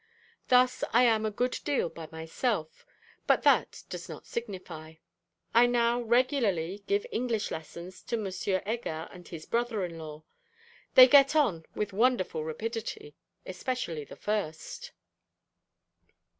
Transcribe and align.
Thus 0.47 0.83
I 0.93 1.03
am 1.03 1.27
a 1.27 1.29
good 1.29 1.59
deal 1.63 1.87
by 1.87 2.07
myself; 2.11 2.87
but 3.27 3.43
that 3.43 3.83
does 3.87 4.09
not 4.09 4.25
signify. 4.25 4.95
I 5.53 5.67
now 5.67 6.01
regularly 6.01 6.81
give 6.87 7.05
English 7.11 7.51
lessons 7.51 8.01
to 8.05 8.15
M. 8.15 8.25
Heger 8.65 9.07
and 9.11 9.27
his 9.27 9.45
brother 9.45 9.85
in 9.85 9.99
law. 9.99 10.23
They 10.95 11.07
get 11.07 11.35
on 11.35 11.65
with 11.75 11.93
wonderful 11.93 12.43
rapidity, 12.43 13.13
especially 13.45 14.03
the 14.03 14.15
first. 14.15 14.91